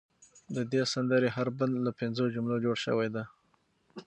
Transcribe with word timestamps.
د 0.55 0.57
دې 0.71 0.81
سندرې 0.93 1.29
هر 1.37 1.47
بند 1.59 1.73
له 1.85 1.91
پنځو 1.99 2.23
جملو 2.35 2.57
جوړ 2.65 2.75
شوی 2.85 3.07
دی. 3.15 3.23